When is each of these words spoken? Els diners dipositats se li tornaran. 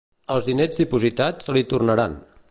Els 0.35 0.47
diners 0.47 0.79
dipositats 0.79 1.49
se 1.49 1.57
li 1.59 1.63
tornaran. 1.75 2.17